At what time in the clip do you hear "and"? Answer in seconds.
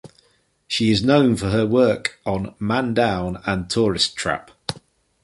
3.45-3.69